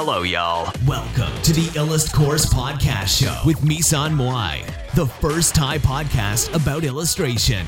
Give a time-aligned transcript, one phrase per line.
[0.00, 0.64] Hello, y'all.
[0.86, 4.54] Welcome to the Illust Course Podcast Show with Misan Moai,
[4.94, 7.64] the first Thai podcast about illustration.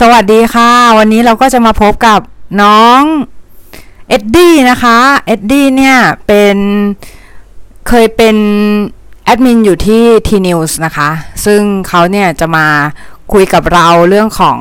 [0.00, 2.20] สวัสดีค่ะ วันนี้เราก็จะมาพบกับ
[2.62, 3.02] น้อง
[4.08, 5.96] เอ็ดดี้นะคะ เอ็ดดี้เนี่ย
[6.26, 6.56] เป็น
[7.88, 8.36] เคยเป็น
[9.24, 11.10] แอดมินอยู่ที่ T News นะคะ
[11.44, 12.66] ซึ่งเขาเนี่ยจะมา
[13.32, 14.60] คุยกับเราเรื่องของ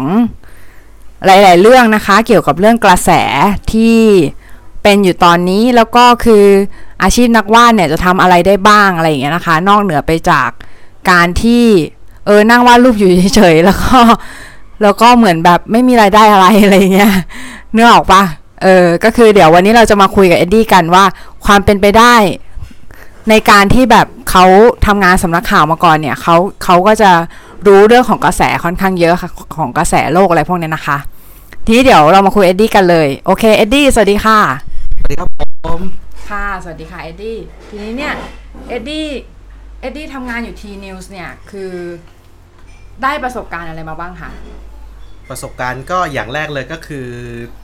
[1.25, 3.09] หลาย ๆ เรื่องนะคะ เกี่ยวกับเรื่องกระแส
[3.71, 3.97] ที่
[4.83, 6.45] เป็นอยู่ตอนนี้แล้วก็คือ
[7.03, 10.49] อาชีพนักวาดเนี่ยจะทำอะไรได้บ้างอะไรอย่างเงี้ยนะคะ นอกเหนือไปจาก
[11.11, 11.65] การที่
[12.25, 13.99] เออนั่งวาดรูปอยู่เฉยๆแล้วก็
[14.81, 17.13] แล้วก็เหมือนแบบไม่มีรายได้อะไรอะไรเงี้ย
[17.73, 18.23] เนึกออกปะ
[18.63, 21.03] เออก็คือเดี๋ยววันนี้เราจะมาคุยกับเอ็ดดี้กันว่า
[21.45, 22.15] ความเป็นไปได้
[23.29, 24.45] ในการที่แบบเขา
[24.85, 27.11] ทำงานสำนักข่าวมาก่อนเนี่ยเขาเขาก็จะ
[27.65, 30.97] รู้เรื่องของกระแสค่อนข้างเยอะค่ะของกระแสโลกอะไรพวกเนี้ยนะคะ
[31.65, 34.39] ทีนี้เดี๋ยวเรามาคุยเอ็ดดี้กันเลย โอเคเอ็ดดี้สวัสดีค่ะ
[34.97, 35.29] สวัสดีครับ
[35.65, 35.81] ผม
[36.29, 37.37] ค่ะ สวัสดีค่ะเอ็ดดี้
[37.69, 38.13] ทีนี้เนี่ย
[38.69, 39.07] เอ็ดดี้
[39.81, 41.71] เอ็ดดี้ทำงานอยู่ทีนิวส์เนี่ยคือ
[43.03, 44.29] ได้ประสบการณ์อะไรมาบ้างคะ
[45.29, 47.07] ประสบการณ์ก็อย่างแรกเลยก็คือ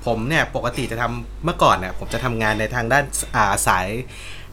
[0.06, 3.04] ผมเนี่ยปกติจะทำเมื่อก่อนเนี่ยผมจะทำงานในทางด้าน
[3.36, 3.88] อ่าสาย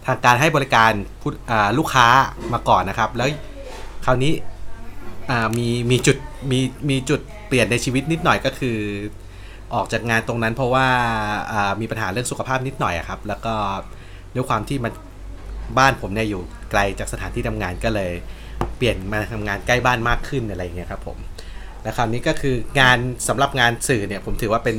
[0.07, 2.07] ทางการให้บริการผู้อ่าลูกค้า
[2.53, 3.29] มาก่อนนะครับ แล้ว
[4.05, 4.33] คราวนี้
[5.31, 6.17] อ่ามีมีจุด
[6.51, 6.59] มี
[6.91, 8.79] มีจุดเปลี่ยนในชีวิตนิดหน่อยก็คือ
[9.75, 10.87] ออกจากงานตรงนั้นเพราะว่า
[11.53, 13.55] อ่ามีปัญหาเรื่องสุขภาพนิดหน่อยอะครับ แล้วก็
[14.35, 14.93] ด้วยความที่มัน
[15.79, 18.13] บ้านผมเนี่ยอยู่ไกลจากสถานที่ทำงานก็เลย
[18.77, 21.19] เปลี่ยนมาทำงานใกล้บ้านมากขึ้นอะไรอย่างเงี้ยครับผม
[21.83, 24.77] และคราวนี้ก็คืองานสำหรับงานสื่อเนี่ยผมถือว่าเป็น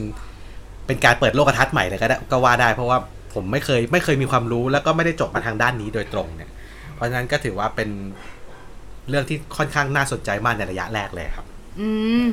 [0.85, 2.97] เป็นการเปิดโลกทัศน์ใหม่เลยก็ได้ก็ว่าได้ เพราะว่า
[3.33, 6.49] ผมไม่เคยไม่เคยมีความรู้แล้วก็ไม่ได้จบมาทางด้านนี้โดยตรงเนี่ย
[6.95, 7.89] เพราะฉะนั้นก็ถือว่าเป็น
[9.11, 11.45] เรื่องที่ค่อนข้างน่าสนใจมากในระยะแรกเลยครับ
[11.79, 11.89] อื
[12.21, 12.23] ม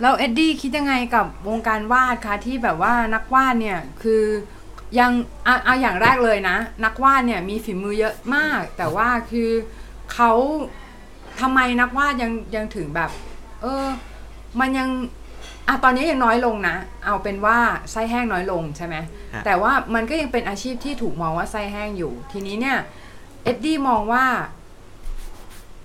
[0.00, 4.22] แล้วเอ็ดดี้คิดยังไงกับวงการวาดคะที่แบบว่านักวาดเนี่ยคือ
[4.98, 5.10] ยัง
[5.46, 9.50] อะเอาอย่างแรกเลยนะ นักวาดเนี่ยมีฝีมือเยอะมาก แต่ว่าคือ
[10.12, 10.32] เขา
[11.40, 13.10] ทำไมนักวาดยังยังถึงแบบ
[13.62, 13.84] เออ
[14.60, 14.88] มันยัง
[15.68, 17.58] อะตอนนี้ยังน้อยลงนะ เอาเป็นว่า
[17.90, 18.96] ไส้แห้งน้อยลงใช่ไหม
[19.34, 22.78] ฮะ แต่ว่ามันก็ยังเป็นอาชีพที่ถูกมองว่าไส้แห้งอยู่ ทีนี้เนี่ย
[23.44, 24.24] เอ็ดดี้มองว่า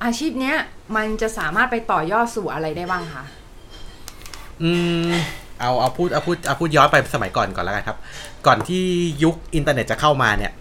[0.04, 0.56] อาชีพเนี้ย
[0.96, 3.24] มันจะสามารถไปต่อยอดสู่อะไรได้บ้างคะ
[4.64, 4.72] อื
[5.10, 5.12] ม
[5.60, 7.98] เอาเอาพูดเอาพูดเอาพูดย้อนไปสมัยก่อนก่อนแล้วกันครับ
[8.48, 8.84] ก่อนที่
[9.24, 10.52] ยุคอินเทอร์เน็ตจะเข้ามาเนี่ย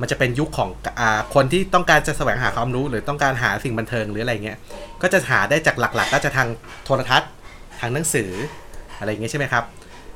[0.00, 0.68] มันจะเป็นยุคของ
[1.00, 4.58] อ่าคนที่ต้องการจะแสวงหาความรู้หรือต้องการหาสิ่งบันเทิงหรืออะไรเงี้ย
[5.02, 6.48] ก็จะหาได้จากหลักๆ ก็จะทาง
[6.84, 7.30] โทรทัศน์
[7.80, 8.30] ทางหนังสือ
[8.98, 9.64] อะไรเงี้ยใช่ไหมครับ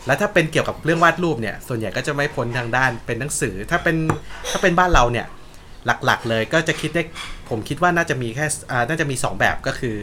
[0.07, 3.97] แล้วถ้าเป็นเกี่ยวกับเรื่องวาดรูปเนี่ย ส่วนใหญ่ก็จะไม่พ้นทางด้านเป็นหนังสือ ถ้าเป็น
[4.51, 5.27] ถ้าเป็นบ้านเราเนี่ย
[5.87, 7.03] หลักๆ เลยก็จะคิดได้
[7.49, 8.47] ผมคิดว่าน่าจะมีแค่
[8.89, 9.95] น่าจะมี 2 แบบก็คือ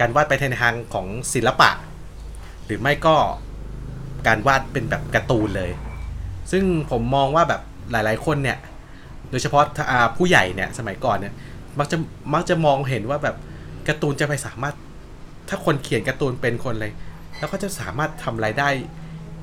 [0.00, 1.70] การวาดไปในทางของศิลปะ
[2.66, 3.16] หรือไม่ก็
[4.26, 5.70] การวาดเป็นแบบการ์ตูนเลย
[6.52, 8.58] ซึ่งผมมองว่าแบบหลายๆคนเนี่ย
[9.30, 9.64] โดยเฉพาะ
[10.16, 11.34] ผู้ใหญ่เนี่ยสมัยก่อนเนี่ย
[11.78, 11.96] มักจะ
[12.34, 13.36] มักจะมองเห็นว่าแบบ
[13.88, 14.74] การ์ตูนจะไปสามารถ
[15.48, 16.92] ถ้าคนเขียนการ์ตูนเป็นคนเลย
[17.38, 18.68] แล้วก็จะสามารถทำรายได้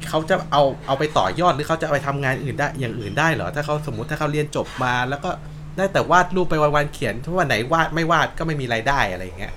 [0.09, 5.30] เขาจะเอาเอาไปต่อยอดหรือเขาจะเอาไปทำงานอื่นได้อย่างอื่นได้เหรอถ้าเขาสมมติถ้าเขาเรียนจบมาแล้วก็
[5.77, 9.53] ได้แต่วาดรูปไปวันๆเขียนถ้าวันไหนวาดไม่วาดก็ไม่มีรายได้อะไรอย่างเงี้ย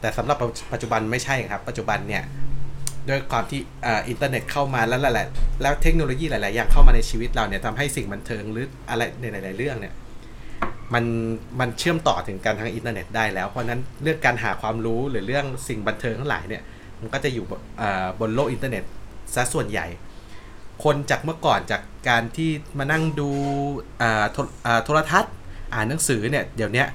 [0.00, 0.36] แต่สำหรับ
[0.72, 2.22] ปัจจุบันไม่ใช่ครับ ปัจจุบันเนี่ย
[3.08, 5.26] ด้วยความที่อ,อินเทอร์เน็ตเข้ามาแล้วหลาย
[5.62, 9.94] แล้วเทคโนโลยีหลาย ๆ อย่างเข้ามาในชีวิตเราเนี่ยทำให้สิ่งบันเทิงหรืออะไรในหลาย ๆ เรื่องเนี่ย
[10.94, 11.04] มัน
[11.60, 16.62] มันเชื่อมต่อถึงการทางอินเทอร์เน็ตได้แล้ว เพราะนั้นเรื่องการหาความรู้หรือเรื่องสิ่งบันเทิงทั้งหลายเนี่ย
[17.00, 17.44] มันก็จะอยู่
[18.20, 18.84] บนโลกอินเทอร์เน็ต
[19.34, 19.86] ซะส่วนใหญ่
[20.84, 23.30] คนจากเมื่อก่อนจากการที่มานั่งดู
[24.02, 25.32] อ่าโทรอ่าโทรทัศน์
[25.74, 26.86] อ่านหนังสือเนี่ยเดี๋ยวเนี้ย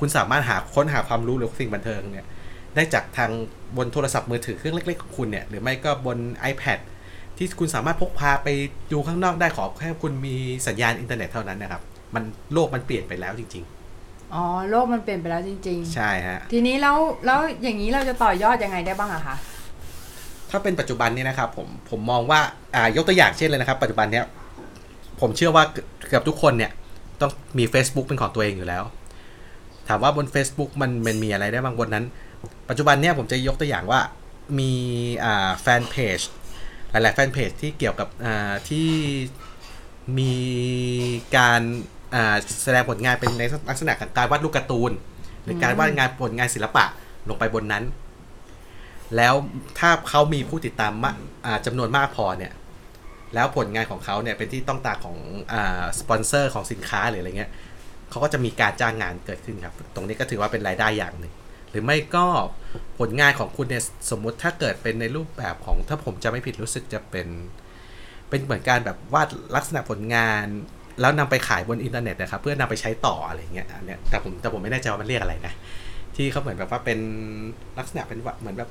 [0.00, 2.26] คุณสามารถหาค้นหาความรู้หรือสิ่งบันเทิงเนี่ย
[2.74, 3.30] ได้จากทาง
[3.76, 6.18] บนโทรศัพท์มือถือเครื่องเล็กๆของคุณเนี่ยหรือไม่ก็บน
[6.50, 6.78] iPad
[7.36, 8.48] ที่คุณสามารถพกพาไป
[8.92, 10.34] ดูข้างนอกได้ขอแค่คุณมี
[10.66, 11.82] สัญญาณอินเทอร์เน็ตเท่านั้นนะครับ
[12.14, 13.64] มันโลกมันเปลี่ยนไปแล้วจริง
[14.34, 16.96] อ๋อ โลกมันเปลี่ยนไปแล้วจริง ๆ ใช่ฮะๆทีนี้แล้ว
[17.26, 19.36] แล้วอย่างนี้เราจะต่อยอดยังไงได้บ้างอะคะ
[20.50, 22.40] ถ้าเป็นปัจจุบันนี้นะครับผมผมมองว่า
[22.74, 24.24] อ่ายกตัวอย่างเช่นเลยนะครับ ปัจจุบันเนี้ย
[25.20, 25.64] ผมเชื่อว่า
[26.08, 26.72] เกือบทุกคนเนี่ย
[27.20, 28.82] ต้องมี Facebook เป็นของตัวเองอยู่แล้ว
[29.88, 32.04] ถามว่าบน Facebook มันมันมีอะไรได้บ้างบนนั้น
[32.68, 34.00] ปัจจุบันเนี่ยผมจะยกตัวอย่างว่า
[34.58, 34.72] มี
[35.24, 36.18] อ่าแฟนเพจ
[36.90, 38.88] หลายๆแฟนเพจที่เกี่ยวกับอ่าที่
[40.18, 40.34] มี
[41.36, 41.60] การ
[42.14, 44.92] อ่าแสดงผลงานเป็นในลักษณะของการวาดรูปการ์ตูน
[45.44, 46.84] หรือการวาดงานผลงานศิลปะ
[47.28, 47.84] ลงไปบนนั้น
[49.16, 49.34] แล้ว
[49.78, 51.12] ถ้าเขามีผู้ติดตามมา
[51.66, 52.52] จำนวนมากพอเนี่ย
[53.34, 55.16] แล้วผลงานของเขาเนี่ยเป็นที่ต้องตาของ
[55.52, 55.54] อ
[56.00, 57.50] สปอนเซอร์ของสินค้าหรืออะไรเงี้ย
[58.10, 61.32] เขาก็จะมีการจ้างงานเกิดขึ้นครับ ตรงนี้ก็ถือว่าเป็นรายได้อย่างหนึ่ง
[61.70, 62.26] หรือไม่ก็
[62.98, 67.28] ผลงานของคุณเนี่ยสมมุติถ้าเกิดเป็นในรูปแบบของถ้าผมจะไม่ผิดรู้สึกจะเป็น
[68.28, 70.46] เป็นเหมือนการแบบวาดลักษณะผลงาน
[71.00, 75.54] แล้วนำไปขายบนอินเทอร์เน็ตนะครับ เพื่อนำไปใช้ต่ออะไรเงี้ยอันเนี้ยแต่ผมแต่ผมไม่แน่ใจว่ามันเรียกอะไรนะ
[76.16, 76.98] ที่เขาเหมือนแบบว่าเป็น
[77.78, 78.70] ลักษณะเป็นเหมือนแบบ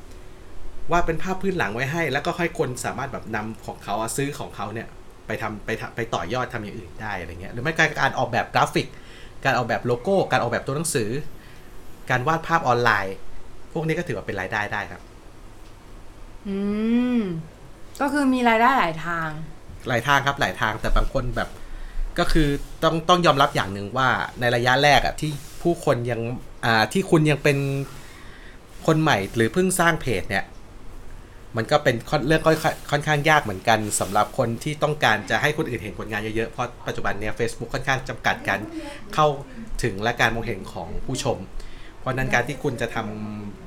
[0.91, 4.87] วาดเป็นภาพพื้นหลังไว้ให้ แล้วก็ให้คนสามารถแบบนำของเขาอะซื้อของเขาเนี่ย
[5.27, 8.87] ไปทำไปทำไปต่อยอดทำอย่างอื่นได้อะไรเงี้ยหรือไม่ก็การออกแบบกราฟิก
[9.45, 11.09] การออกแบบโลโก้ การออกแบบตัวหนังสือ
[12.09, 13.15] การวาดภาพออนไลน์
[13.73, 15.01] พวกนี้ก็ถือว่าเป็นรายได้ได้ครับ
[16.47, 16.57] อื
[17.17, 17.21] ม
[18.01, 19.29] ก็คือมีรายได้หลายทาง
[19.87, 21.49] หลายทางครับหลายทางแต่บางคนแบบ
[22.19, 22.47] ก็คือ
[22.83, 24.09] ต้องต้องยอมรับอย่างหนึ่งว่า
[24.39, 25.31] ในระยะแรกอะที่
[25.61, 26.21] ผู้คนยัง
[26.65, 27.57] อ่าที่คุณยังเป็น
[28.85, 30.45] คนใหม่หรือเพิ่งสร้างเพจเนี่ย
[31.57, 32.57] มันก็เป็นค่อนเรื่องค่อน
[32.91, 38.59] ค่อนข้างยากเหมือนกันสำหรับคนที่ต้องการจะให้คนอื่นเห็นผลงานเยอะๆ เพราะปัจจุบันเนี่ย Facebook ค่อนข้างจำกัดการ
[39.13, 39.27] เข้า
[39.83, 41.37] ถึงและการมองเห็นของผู้ชม
[41.99, 42.97] เพราะฉะนั้นการที่คุณจะท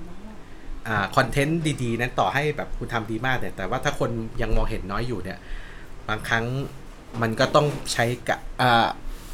[0.09, 4.11] ำอ่าคอนเทนต์ดีๆ นั้นต่อให้แบบคุณทำดีมากเนี่ยแต่ว่าถ้าคน
[4.43, 5.39] ยังมองเห็นน้อยอยู่เนี่ย
[6.09, 6.45] บางครั้ง
[7.23, 8.87] มันก็ต้องใช้กะอ่า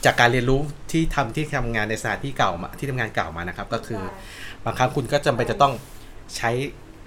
[0.05, 0.61] จากการเรียนรู้
[0.93, 4.03] ที่ทำที่ทำงานในสถานที่เก่ามาที่ทำงานเก่ามานะครับ ก็คือ
[4.64, 5.75] บางครั้งคุณก็จำเป็นจะต้อง
[6.37, 6.50] ใช้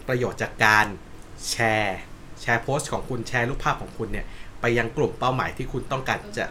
[0.07, 0.85] ประโยชน์จากการ
[1.49, 1.97] แชร์
[2.41, 4.25] แชร์โพสต์ของคุณแชร์รูปภาพของคุณเนี่ย
[4.61, 6.45] ไปยังกลุ่มเป้าหมายที่คุณต้องการจะ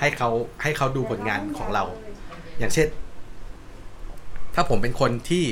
[0.00, 0.30] ให้เขา
[0.62, 1.84] ให้เขาดูผลงานของเรา
[2.58, 2.88] อย่างเช่น
[4.54, 5.44] ถ้าผมเป็นคนที่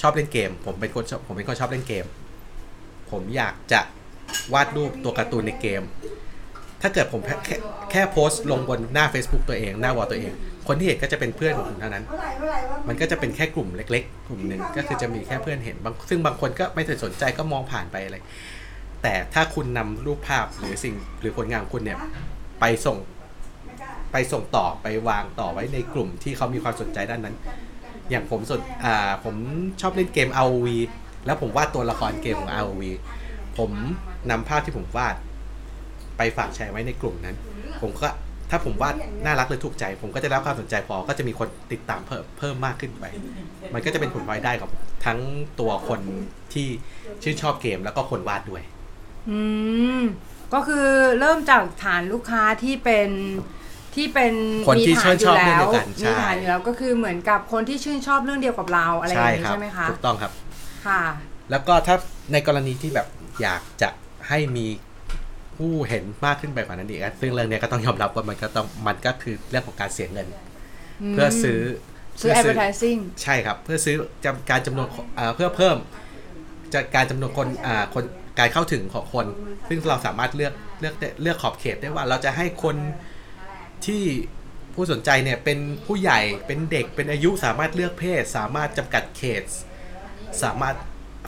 [0.00, 2.06] ชอบเล่นเกม ผมเป็นคนชอบผมเป็นคนชอบเล่นเกม
[3.10, 3.80] ผมอยากจะ
[4.52, 5.82] วาดรูปตัวการ์ตูนในเกม
[6.86, 7.36] ถ้าเกิดผมแค่
[7.90, 10.32] แค่โพสต์ลงบนหน้า Facebook ตัวเอง หน้าวอลตัวเอง
[10.66, 12.04] คนที่เห็นก็จะเป็นเพื่อนของผมเท่านั้น
[12.88, 18.16] มันก็จะเป็นแค่กลุ่มเล็ก ๆ กลุ่มหนึ่งก็คือจะมีแค่เพื่อนเห็นบางซึ่งบางคนก็ไม่ได้สนใจก็มองผ่านไปอะไร
[19.02, 21.98] แต่ถ้าคุณนำรูปภาพหรือสิ่งหรือผลงานคุณเนี่ย
[22.60, 22.96] ไปส่ง
[24.12, 27.36] ไปส่งต่อไปวางต่อไว้ในกลุ่มที่เขามีความสนใจด้านนั้น
[28.10, 29.36] อย่างผมสนอ่าผม
[29.80, 30.68] ชอบเล่นเกม ROV
[31.26, 32.82] แล้วผมวาดตัวละครเกมของ ROV
[33.58, 33.70] ผม
[34.30, 35.14] นำภาพที่ผมวาด
[36.16, 37.36] ไปฝากแชร์ไว้ในกลุ่มนั้น
[37.82, 38.08] ผมก็
[38.50, 38.94] ถ้าผมวาด
[39.24, 43.04] น่ารักหรือถูกใจ ผมก็จะได้รับความสนใจพอ ก็จะมีคนติดตามเพิ่มเพิ่มมากขึ้นไป
[43.74, 44.70] มันก็จะเป็นผลพลอยได้กับ
[45.06, 45.18] ทั้ง
[45.60, 46.00] ตัวคน
[46.52, 46.66] ที่
[47.22, 48.62] ชื่นชอบเกมแล้วก็คนวาดด้วย
[49.30, 49.40] อื
[50.00, 50.02] ม
[50.54, 50.86] ก็คือ
[51.20, 53.10] เริ่มจากฐานลูกค้าที่เป็น
[53.94, 54.34] ที่เป็น
[54.68, 60.32] คนที่มีฐาชื่นชอบเรื่องแล้เดียวกันใช่มีฐานอยู่แล้วก็คือเหมือนกับคนที่ชื่นชอบเรื่องเดียวกับเราอะไรอย่างนี้ครัใช่ไหมคะถูกต้องครับ
[60.86, 61.02] ค่ะ
[61.50, 61.96] แล้วก็ถ้า
[62.32, 63.06] ในกรณีที่แบบ
[63.42, 63.88] อยากจะ
[64.28, 64.66] ให้มี
[65.58, 70.28] ผู้เห็นมากขึ้นไปกว่านั้นอีกอะซึ่งเรื่องเนี้ยก็ต้องยอมรับว่ามันก็ต้องมันก็คือเรื่องของการเสียเงิน
[71.12, 71.60] เพื่อซื้อ
[72.20, 74.86] ซื้อเพื่ advertising ใช่ครับ เพื่อซื้อจำการจำนวน
[75.16, 75.76] เอ่อเพื่อเพิ่ม
[76.72, 78.04] จะการจำนวนคนอ่าคน
[78.38, 79.26] การเข้าถึงของคน
[79.68, 82.76] ซึ่งเราสามารถเลือกเลือกได้เลือกขอบเขตได้ว่าเราจะให้คน
[83.86, 84.02] ที่
[84.74, 89.42] ผู้สนใจเนี่ยเป็นผู้ใหญ่เป็นเด็กเป็นอายุสามารถเลือกเพศ สามารถจำกัดเขต
[90.42, 90.76] สามารถ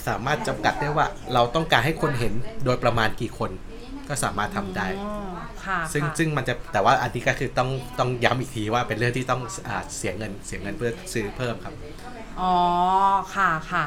[0.08, 2.34] สามารถจำกัดได้ว่า เราต้องการให้คนเห็น
[2.64, 3.50] โดยประมาณกี่คน
[4.08, 5.12] ก็สามารถทำได้อ๋อ
[5.67, 11.75] ค่ะ ซึ่งค่ะซึ่งมันจะแต่ว่าอันนี้ก็คือต้องต้องย้ำอีกทีว่าเป็นเรื่องที่ต้องอาเสียเงินเสียเงินเพื่อซื้อเพิ่มครับ
[12.41, 12.56] อ๋อ
[13.35, 13.85] ค่ะค่ะ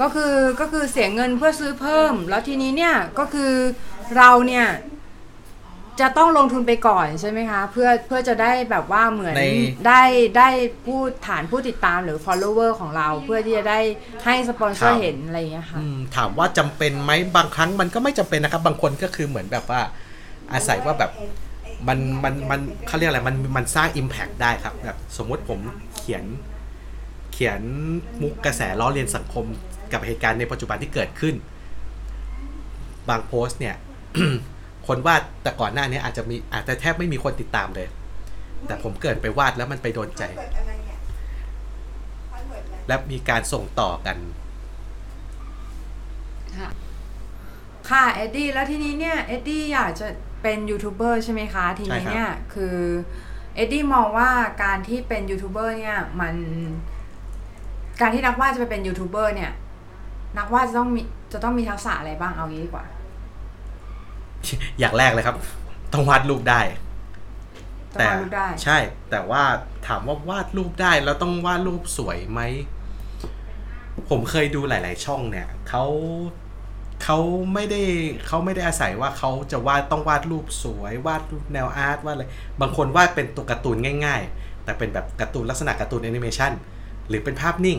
[0.00, 3.52] ก็คือก็คือเสียเงินเพื่อซื้อเพิ่ม แล้วทีนี้เนี่ยก็คือ
[4.16, 4.66] เราเนี่ย
[6.00, 9.44] จะต้องลงทุนไปก่อนใช่ไหมคะ เพื่อเพื่อจะได้แบบว่าเหมือนใน
[9.86, 10.02] ได้
[10.38, 10.48] ได้
[10.86, 13.80] ผู้ฐานผู้ติดตามหรือ follower ของเรา เพื่อที่จะได้
[14.24, 19.80] ให้สปอนเซอร์เห็นอะไรอย่างเงี้ยค่ะ อืมถามว่าจำเป็นไหมบางครั้งมันก็ไม่จำเป็นนะครับ บางคนก็คือเหมือนแบบว่า
[20.52, 21.10] อาศัยว่าแบบ
[21.88, 25.60] มันมันมันเขาเรียกอะไรมันมันสร้าง Impact ได้ครับแบบสมมุติผม
[25.96, 26.24] เขียน
[27.32, 27.60] เขียน
[28.22, 29.44] มุกกระแสล้อเลียนสังคม
[29.92, 31.34] กับเหตุการณ์ในปัจจุบันที่เกิดขึ้น
[33.08, 33.76] บางโพสต์เนี่ย
[34.86, 37.88] คนวาดแต่ก่อนหน้านี้อาจจะมีอาจจะแทบไม่มีคนติดตามเลย
[38.66, 40.22] แต่ผมเกิดไปวาดแล้วมันไปโดนใจ
[42.88, 44.16] และมีการส่งต่อกัน
[47.90, 50.06] ค่ะเอ็ดดี้แล้วทีนี้เนี่ยเอ็ดดี้อยากจะ
[50.42, 52.76] เป็นยูทูบเบอร์ใช่ไหมคะ ทีนี้ใช่ครับเนี่ยคือ
[53.54, 54.30] เอ็ดดี้มองว่า
[54.62, 56.34] การที่เป็นยูทูบเบอร์เนี่ยมัน
[58.00, 59.52] การที่นักวาดจะไปเป็นยูทูบเบอร์เนี่ย
[60.38, 62.84] นักวาดจะต้องมีจะต้องมีทักษะอะไรบ้างเอางี้ดีกว่า
[64.78, 65.36] อย่างแรกเลยครับ
[65.92, 66.60] ต้องวาดรูปได้
[67.94, 68.78] ต้องวาดรูปได้ใช่
[69.10, 69.42] แต่ว่า
[69.86, 72.40] ถามว่าวาดรูปได้แล้วต้องวาดรูปสวยไหม
[74.10, 75.84] ผมเคยดูหลาย ๆ ช่องเนี่ยเขา
[77.04, 77.18] เขา
[77.54, 77.82] ไม่ได้
[78.26, 82.24] เขาไม่ได้อาศัยว่าเขาจะวาดต้องวาดรูปสวย วาดรูปแนว art วาดอะไร
[82.60, 86.52] บางคนวาดเป็นตัวการ์ตูนง่าย ๆ แต่เป็นแบบการ์ตูนลักษณะการ์ตูนแอนิเมชัน
[87.08, 87.78] หรือเป็นภาพนิ่ง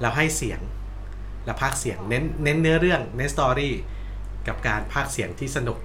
[0.00, 0.60] แล้วให้เสียง
[1.44, 3.74] แล้วพากย์เสียงเน้นเน้นเนื้อเรื่องเน้นสตอรี่
[4.48, 5.78] กับการพากย์เสียงที่สนุก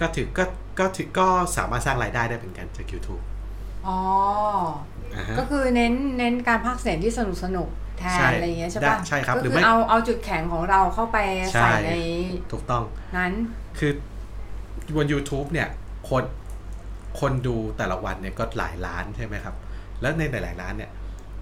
[0.00, 0.44] ก็ถือก็
[0.78, 1.26] ก็ถือก็
[1.56, 3.22] สามารถสร้างรายได้ได้เหมือนกันจาก YouTube
[3.86, 3.98] อ๋อ
[5.14, 11.18] อ่าฮะก็คือเน้นเน้นการพากย์เสียงที่สนุกสนุกแทแทนใช่อะไรอย่างเงี้ยใช่ได้ปะใช่ครับก็หรือคืไม่อเอาเอาจุดแข็งของเราเข้าไป
[11.54, 11.92] ใช่ใส่ใน
[12.52, 12.82] ถูกต้อง
[13.16, 13.32] นั้น
[13.78, 13.92] คือ
[14.96, 15.68] บน YouTube เนี่ย
[16.08, 16.24] คน
[17.20, 19.54] คนดูแต่ละวันเนี่ยก็หลายล้านใช่ไหมครับ
[20.00, 20.90] แล้วในหลายๆล้านเนี่ย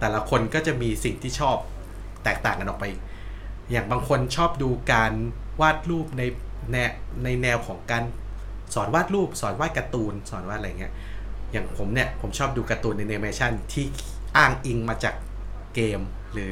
[0.00, 1.56] แต่ละคนก็จะมีสิ่งที่ชอบ
[2.24, 2.84] แตกต่างกันออกไป
[3.70, 5.12] อย่างบางคนชอบดูการ
[5.60, 6.22] วาดรูปใน
[6.72, 6.90] แนว
[7.24, 8.04] ในแนวของการ
[8.74, 10.92] สอนวาดรูป สอนวาดการ์ตูน สอนวาดอะไรเงี้ย
[11.52, 13.84] อย่างผมเนี่ย ผมชอบดูการ์ตูนในแอนิเมชันที่
[14.36, 15.14] อ้างอิงมาจาก
[15.74, 16.00] เกม
[16.32, 16.50] หรือ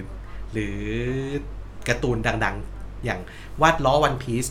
[0.53, 0.79] หรือ
[1.89, 3.21] การ์ตูนดังๆ อย่าง
[3.63, 4.47] วาดล้อวันพีซ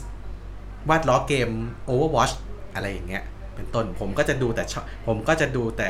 [0.90, 1.50] วาดล้อเกม
[1.90, 2.34] Overwatch
[2.76, 3.24] อะไรอย่างเงี้ย
[3.56, 5.90] เป็นต้นผมก็จะดูแต่ชอบผมก็จะดูแต่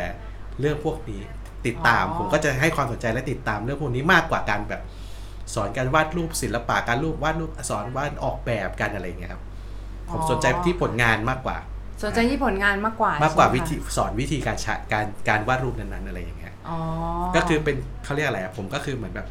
[0.59, 1.21] เรื่องพวกนี้
[1.65, 4.81] ติดตามอ๋อผมก็จะให้ความสนใจและติดตามเรื่องพวกนี้มากกว่าการแบบ
[5.55, 9.41] สอนการวาดรูปศิลปะการรูปวาดรูปสอนวาดออกแบบกันอะไรอย่างเงี้ยครับ
[10.11, 11.57] ผมสนใจที่ผลงานมากกว่า
[12.03, 16.77] สนใจที่ผลงานมากกว่ามากกว่าใช่ไหวิธีสอนวิธีการใช้การการวาดรูปนั้นๆอะไรอย่างเงี้ยอ๋อ
[17.35, 19.27] ก็คือเป็นเขาเรียกอะไรอะผมก็คือเหมือนแบบ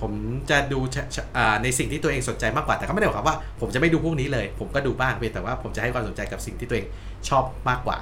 [0.00, 0.12] ผม
[0.50, 6.86] จะดูชะชะอ่าในสิ่งที่ตัวเองสนใจมากกว่าแต่ก็ไม่ได้หมายความว่า ผมจะไม่ดูพวกนี้เลย ผมก็ดูบ้างเพียงแต่ว่าผมจะให้ความสนใจกับสิ่งที่ตัวเอง
[7.28, 7.98] ชอบมากกว่า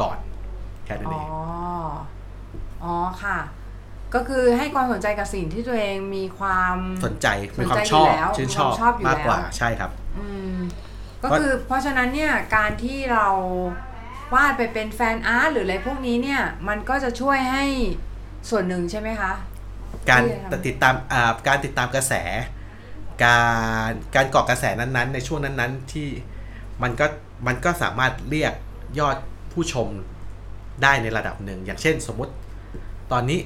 [0.00, 0.18] ก่อน
[0.84, 1.28] แค่นั้นอ๋เออง
[2.82, 3.36] อ๋อค่ะ
[4.16, 7.26] ก็คือให้ความสนใจกับสิ่งที่ตัวเองมีความสนใจ
[7.60, 10.58] มีความสนใจชอบอยู่แล้วชื่นชอบมีความชอบอยู่มากกว่าแล้วใช่ครับ อืม
[11.22, 13.26] ก็คือเพราะฉะนั้นเนี่ยการที่เรา
[14.34, 17.64] วาดไปเป็นแฟนอาร์ตหรืออะไรพวกนี้เนี่ย มันก็จะช่วยให้
[18.50, 19.32] ส่วนหนึ่งใช่ไหมคะ
[20.10, 22.12] การที่จะทำติดตามอ่าการติดตามกระแส
[23.24, 23.40] กา
[23.90, 26.08] รการเกาะกระแสนั้นๆ ในช่วงนั้นๆ ที่
[26.82, 27.06] มันก็
[27.46, 28.52] มันก็สามารถเรียก
[28.98, 29.16] ยอด
[29.52, 29.88] ผู้ชม
[30.82, 32.32] ได้ในระดับหนึ่ง อย่างเช่นสมมุติ
[33.12, 33.38] ตอนนี้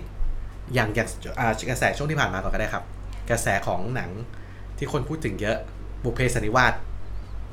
[0.75, 1.09] อย่างอย่าง
[1.41, 2.85] อ่ากระแสช่วงที่ผ่านมาก่อนก็ได้ครับ
[3.31, 4.11] กระแสของหนัง
[4.79, 5.57] ที่คนพูดถึงเยอะ
[6.05, 6.75] บุพเพสันนิวาส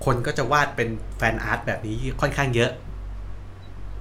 [0.06, 2.72] คนก็จะวาดเป็นแฟนอาร์ตแบบนี้ค่อนข้างเยอะ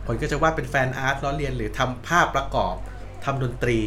[0.07, 2.75] คนก็จะวาดเป็นแฟนอาร์ตล้อเลียนหรือทำภาพประกอบ
[3.25, 3.79] ทำดนตรี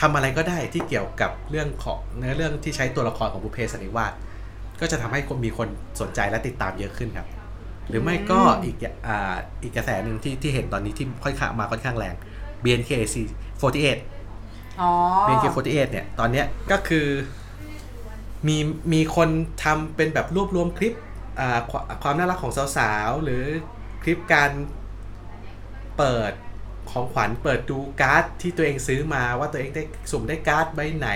[0.00, 4.12] ทำอะไรก็ได้ที่เกี่ยวกับเรื่องของเนื้อเรื่องที่ใช้ตัวละครของบุพเพสันนิวาส
[4.80, 5.68] ก็จะทำให้คนมีคน
[6.00, 7.28] สนใจและติดตามเยอะขึ้นครับ
[7.88, 12.14] หรือไม่ก็อีกอย่างอ่าอีกกระแสหนึ่งที่ที่เห็นตอนนี้ที่ค่อนข้างมาค่อนข้างแรง
[12.64, 13.98] BNK48
[14.80, 14.90] อ๋อ
[15.28, 17.06] BNK48 เนี่ยตอนเนี้ยก็คือ
[18.48, 18.58] มี
[18.92, 19.28] มีคน
[19.64, 20.94] ทำเป็นแบบรวบรวมคลิป
[22.02, 23.44] ความน่ารักของสาวๆ หรือ
[24.02, 24.50] คลิปการ
[25.98, 26.32] เปิด
[26.90, 31.08] ของขวัญเปิดดูการ์ดที่ตัวเองซื้อมาว่าตัวเองได้สุ่มได้การ์ดใบไหน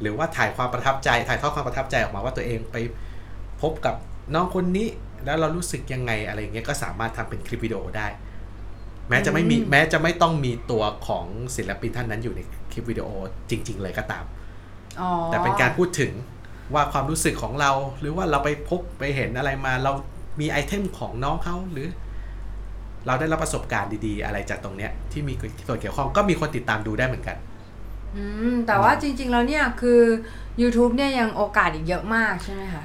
[0.00, 2.76] หรือว่าถ่ายความประทับใจ ถ่ายทอดความประทับใจออกมาว่าตัวเองไป
[3.62, 3.94] พบกับ
[4.34, 4.88] น้องคนนี้
[5.24, 8.06] แล้วเรารู้สึกยังไงอะไรเงี้ยก็สามารถทำเป็นคลิปวิดีโอได้
[9.08, 11.24] แม้จะไม่มีอืมแม้จะไม่ต้องมีตัวของ
[11.56, 12.40] ศิลปินท่านนั้นอยู่ใน
[12.72, 13.08] คลิปวิดีโอ
[13.50, 14.24] จริง ๆ เลยก็ตาม
[15.00, 16.12] อ๋อแต่เป็นการพูดถึง
[16.74, 17.70] ว่าความรู้สึกของเรา
[18.00, 19.92] หรือว่าเราไปพบไปเห็นอะไรมา เรา
[20.40, 21.88] มีไอเทมของน้องเขาหรือ
[23.06, 25.34] เราได้รับประสบการณ์ดีๆ อะไรจากตรงเนี้ย ที่มี
[25.66, 27.36] ส่วนเกี่ยวข้องก็มีคนติดตามดูได้เหมือนกัน
[28.16, 30.00] อืมแต่ว่าจริง ๆ แล้วเนี่ยคือ
[30.62, 32.84] YouTube เนี่ยยังโอกาสอีกเยอะมากใช่ไหมคะ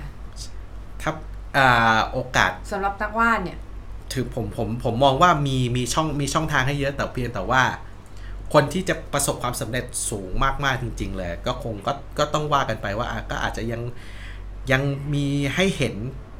[1.01, 1.11] ถ้า
[1.57, 3.57] อ่าโอกาสสำหรับนักวาดเนี่ย
[4.13, 7.63] ถือผมผมผมมองว่ามีมีช่องมีช่องทางให้เยอะแต่เพียงแต่ว่า
[8.53, 10.29] คนที่จะประสบความสำเร็จสูง
[10.63, 13.81] มากๆจริง ๆ เลย ก็คงก็ก็ต้องว่ากันไปว่าอะก็อาจจะยัง
[14.71, 14.81] ยัง
[15.13, 15.25] มี
[15.55, 15.95] ให้เห็น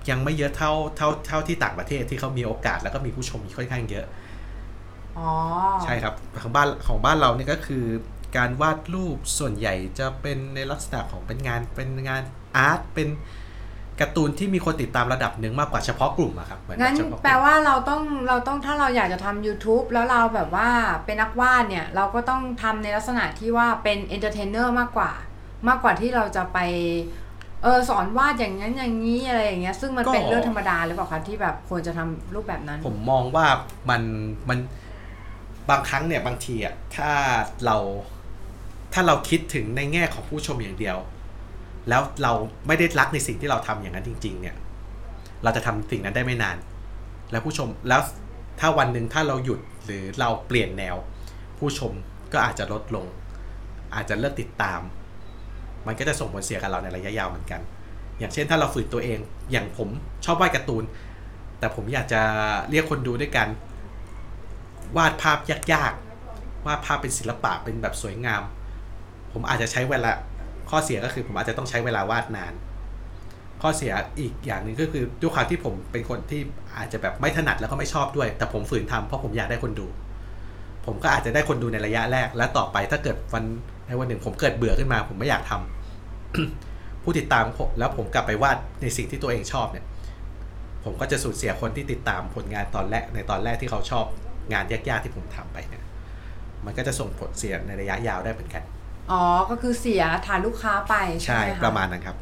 [0.10, 4.06] ยังไม่เยอะเท่าเท่าเท่าที่ต่างประเทศที่เขามีโอกาสแล้วก็มีผู้ชมค่อนข้างเยอะ
[5.18, 5.30] อ๋อ
[5.84, 7.86] ใช่ครับของบ้านของบ้านเราเนี่ยก็คือ
[8.38, 12.24] การวาดรูปส่วนใหญ่จะเป็นในลักษณะของเป็นงานเป็นงาน
[12.56, 13.08] art เป็น
[14.00, 20.70] การ์ตูนที่มีคนติดตามระดับหนึ่งมากกว่าเฉพาะกลุ่มอะครับเหมือนงั้นเฉพาะกลุ่มแปลว่าเราต้องเราต้องถ้าเราอยากจะทำ YouTube แล้วเราแบบว่า
[21.06, 25.12] เป็นนักวาดเนี่ย เราก็ต้องทำในลักษณะที่ว่าเป็น entertainer มากกว่า
[25.68, 26.60] มากกว่าที่เราจะไป
[27.64, 33.46] เออสอนวาดอย่างนั้นอย่างนี้อะไรอย่างเงี้ยซึ่งมันเป็นเรื่องธรรมดาหรือเปล่าคะที่แบบควรจะทำรูปแบบนั้น ผมมองว่า
[33.90, 34.02] มัน
[34.50, 34.60] มัน
[35.70, 37.12] บางครั้งเนี่ยบางทีอะถ้า
[37.66, 37.78] เรา
[38.94, 40.98] ถ้าเราคิดถึงในแง่ของผู้ชมอย่างเดียว
[41.90, 42.34] แล้วเรา
[42.68, 44.56] ไม่ได้รักในสิ่งที่เราทำอย่างนั้นจริง ๆ เนี่ย
[45.44, 46.58] เราจะทำสิ่งนั้นได้ไม่นาน
[47.32, 48.02] แล้วผู้ชมแล้ว
[48.60, 50.96] ถ้าวันหนึ่งถ้าเราหยุดหรือเราเปลี่ยนแนว
[51.58, 51.92] ผู้ชม
[52.34, 53.06] ก็อาจจะลดลง
[53.96, 54.82] อาจจะเลิกติดตาม
[55.88, 57.62] มันก็จะส่งผลเสียกับเราในระยะยาวเหมือนกัน
[58.20, 59.20] อย่างเช่นถ้าเราฝืนตัวเอง
[59.52, 59.90] อย่างผม
[60.26, 60.84] ชอบวาดการ์ตูน
[61.60, 62.22] แต่ผมอยากจะ
[62.70, 63.48] เรียกคนดูด้วยกัน
[64.98, 65.38] วาดภาพ
[65.74, 68.44] ยากๆวาดภาพเป็นศิลปะเป็นแบบสวยงาม
[69.34, 70.12] ผมอาจจะใช้เวลา
[70.70, 72.54] ข้อเสียก็คือผมอาจจะต้องใช้เวลาวาดนาน
[73.62, 76.42] ข้อเสียอีกอย่างหนึ่งก็คือด้วยความที่ผมเป็นคนที่
[76.78, 79.88] อาจจะแบบไม่ถนัดแล้วก็ไม่ชอบด้วย แต่ผมฝืนทำเพราะผมอยากได้คนดู
[80.86, 83.44] ผมก็อาจจะได้คนดูในระยะแรก และต่อไปถ้าเกิดวัน
[83.88, 89.86] ในวันหนึ่งผมเกิดเบื่อขึ้นมา ผมไม่อยากทำผู้ติดตามผมแล้วผมกลับไปวาดในสิ่งที่ตัวเองชอบเนี่ย
[90.84, 94.06] ผมก็จะสูญเสียคนที่ติดตามผลงานตอนแรกในตอนแรกที่เขาชอบ
[94.54, 95.84] งานยากๆที่ผมทำไปเนี่ย
[96.66, 98.64] มันก็จะส่งผลเสียในระยะยาวได้เหมือนกัน
[99.12, 102.18] อ๋อ ก็คือเสียฐานลูกค้าไปใช่ใช่ไหมคะประมาณนั้นครับ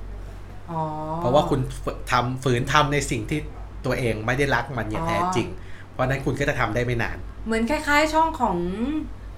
[0.72, 0.82] อ๋อ
[1.17, 3.39] เพราะว่าคุณฝึกทำฝืนทำในสิ่งที่
[3.86, 5.48] ตัวเองไม่ได้รักมันอย่างแท้จริง
[5.91, 8.58] เพราะฉะนั้นคุณก็จะทำได้ไม่นาน เหมือนคล้ายๆช่องของ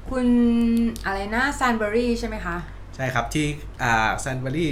[0.10, 0.27] คุณ
[1.06, 2.58] อะไรนะซันเบอรี่ใช่ไหมคะ
[2.96, 3.46] ใช่ครับที่
[3.84, 4.72] อ่าซันเบอรี่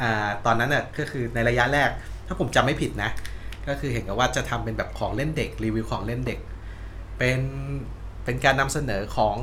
[0.00, 1.88] อ่าตอนนั้นน่ะก็คือในระยะแรก
[2.26, 3.10] ถ้าผมจำไม่ผิดนะ
[3.68, 6.38] ก็คือเห็นกับว่าจะทำเป็นแบบของเล่นเด็กรีวิวของเล่นเด็ก
[7.18, 7.40] เป็น
[8.24, 9.36] เป็นการนำเสนอของ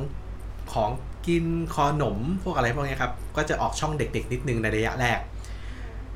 [0.72, 0.90] ของ
[1.28, 1.44] กิน
[1.76, 5.18] ขนมพวกอะไรพวกนี้ครับ ก็จะออกช่องเด็กๆ นิดนึงในระยะแรก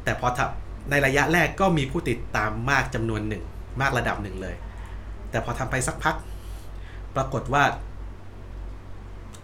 [0.05, 3.45] แต่พอทำในระยะแรกก็มีผู้ติดตามมากจำนวนหนึ่ง
[3.81, 4.55] มากระดับหนึ่งเลย
[5.31, 6.17] แต่พอทำไปสักพัก
[7.17, 7.65] ปรากฏว่า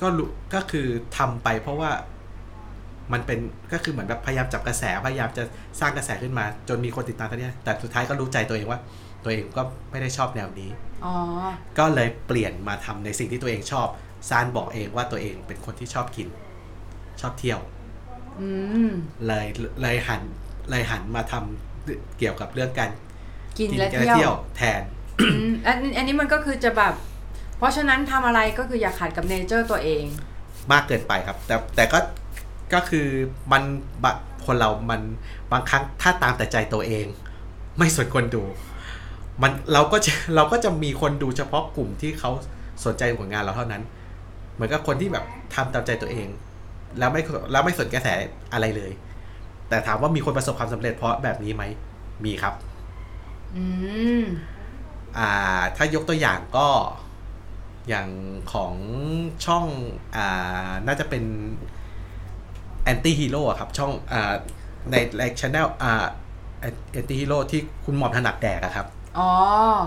[0.01, 0.87] ก็รู้ก็คือ
[1.19, 1.91] ทำไปเพราะว่า
[3.13, 3.39] มันเป็น
[3.73, 5.45] ก็คือเหมือนแบบพยายามจับกระแสพยายามจะ
[5.81, 8.81] สร้างกระแสขึ้นมา จนมีคนติดตามตัวเนี้ยแต่สุดท้ายก็รู้ใจตัวเองว่า
[9.23, 10.71] ตัวเองก็ไม่ได้ชอบแนวนี้
[11.05, 11.15] อ๋อ
[11.79, 13.89] ก็เลยเปลี่ยนมาทำในสิ่งที่ตัวเองชอบ
[14.29, 16.29] ซานบอกเองว่าตัวเองเป็นคนที่ชอบกิน
[17.21, 17.61] ชอบเที่ยว
[18.41, 18.49] อื
[18.91, 18.93] ม
[19.27, 19.47] เลย
[19.83, 20.23] เลยหัน
[20.71, 22.91] เลยหันมาทำเกี่ยวกับเรื่องการ
[23.59, 24.83] กินกิและและเที่ยวแทน
[25.21, 26.95] อืมอันอันนี้มันก็คือจะแบบ
[27.59, 30.05] เพราะฉะนั้นทำอะไรก็คืออย่าขัดกับเนเจอร์ตัวเอง
[30.73, 31.99] มากเกินไปครับ แต่แต่ก็
[32.75, 33.07] ก็คือ
[33.53, 33.63] มัน
[34.05, 34.13] บะ
[34.47, 35.01] คนเรามัน
[35.53, 37.07] บางครั้งถ้าตามแต่ใจตัวเอง
[37.79, 38.45] ไม่สนคนดู
[39.43, 42.31] มันเราก็จะเราก็จะมีคนดูเฉพาะกลุ่มที่เขา
[42.85, 43.83] สนใจผลงานเราเท่านั้น
[44.57, 46.29] เหมือนกับคนที่แบบทำตามใจตัวเอง
[46.99, 47.23] แล้วไม่
[47.53, 48.09] แล้วไม่สนกระแส
[48.53, 48.93] อะไรเลย
[49.69, 51.63] แต่ถามว่ามีคนประสบความสำเร็จเพราะแบบนี้ไหม
[52.25, 52.55] มีครับ
[53.57, 53.65] อื
[54.21, 54.25] ม
[55.19, 55.31] อ่า
[55.77, 56.69] ถ้ายกตัวอย่างก็
[57.89, 58.09] อย่าง
[58.53, 58.75] ของ
[59.47, 59.65] ช่อง
[60.17, 61.25] อ่าน่าจะเป็น
[62.85, 64.35] แอนตี้ฮีโร่ครับ ช่องอ่า
[64.91, 66.05] ในในช anel อ่า
[66.93, 68.87] แอนตี้ฮีโร่ที่คุณหม่อมถนัดแดกอะครับ
[69.19, 69.29] อ๋อ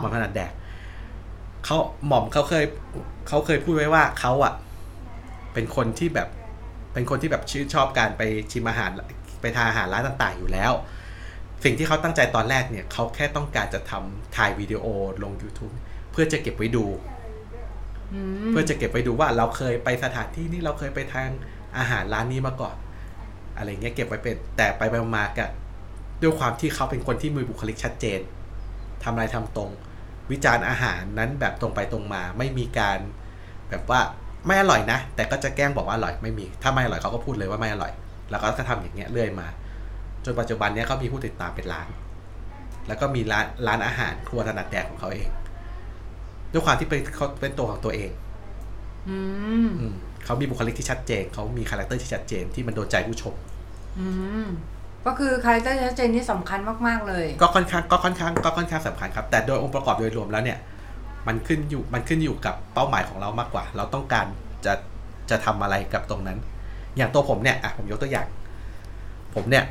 [0.01, 0.51] หม่อมถนัดแดก
[1.65, 2.65] เขาหม่อมเขาเคย
[3.29, 4.53] เขาเคยพูดไว้ว่าเขาอะ
[5.53, 6.29] เป็นคนที่แบบ
[6.93, 8.21] เป็นคนที่แบบชื่นชอบการไป
[8.51, 8.91] ชิมอาหาร
[9.41, 10.71] ไปทานอาหารร้านต่าง ๆ อยู่แล้ว
[11.63, 14.85] สิ่งที่เขาตั้งใจตอนแรกเนี่ยเขาแค่ต้องการจะทำถ่ายวิดีโอ
[15.23, 15.73] ลง YouTube
[16.11, 16.85] เพื่อจะเก็บไว้ดู
[18.13, 21.31] อืมเพื่อจะเก็บไว้ดูว่าเราเคยไปสถานที่นี้เราเคยไปทาน
[21.77, 22.75] อาหารร้านนี้มาก่อน
[23.57, 25.49] อะไรเงี้ยเก็บไว้เป็นแต่ไปไปมาๆกับ
[26.21, 28.19] ด้วยความที่เขาเป็นคนที่มีบุคลิกชัดเจน
[29.03, 29.71] ทำอะไรทำตรง
[30.31, 32.99] วิจารณ์อาหารนั้นแบบตรงไปตรงมา ไม่มีการ
[33.69, 34.01] แบบว่า
[34.45, 37.91] ไม่อร่อยนะ แต่ก็จะแกล้งบอกว่าอร่อยไม่มี ถ้าไม่อร่อยเขาก็พูดเลยว่าไม่อร่อย
[38.29, 39.47] แล้วก็จะทำอย่างเงี้ยเรื่อยมา
[40.25, 41.87] จนปัจจุบันเนี้ยเขามีผู้ติดตามเป็นล้าน
[42.87, 45.29] แล้วก็มีร้านร้านอาหารครัวถนัดแดกของเขาเอง
[46.51, 48.11] ด้วยความที่เป็นเขาเป็นตัวของตัวเอง
[49.09, 49.17] อื
[49.67, 49.93] มอืม
[50.25, 53.33] เขามีบุคลิกที่ชัดเจนเขามีคาแรคเตอร์ที่ชัดเจนที่มันโดนใจผู้ชม
[53.99, 54.07] อื
[54.43, 54.45] ม
[55.05, 60.57] ก็คือคาแรคเตอร์ชัดเจนนี่สำคัญมากๆเลย ก็ค่อนข้างก็ค่อนข้างก็ค่อนข้างสำคัญครับ แต่โดยองค์ประกอบโดยรวมแล้วเนี่ย
[61.27, 64.25] มันขึ้นอยู่มันขึ้นอยู่กับเป้าหมายของเรามากกว่า เราต้องการ
[64.65, 64.73] จะ
[65.29, 66.37] จะทำอะไรกับตรงนั้น
[66.97, 68.27] อย่างตัวผมเนี่ยอะผมยกตัวอย่าง
[69.35, 69.63] ผมเนี่ย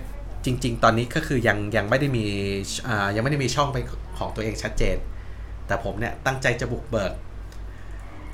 [0.44, 2.24] จริง ๆ ตอนนี้ก็คือยังยังไม่ได้มี
[2.88, 3.84] อ่ายังไม่ได้มีช่องเป็น
[4.18, 4.96] ของตัวเองชัดเจน
[5.66, 7.12] แต่ผมเนี่ยตั้งใจจะบุกเบิก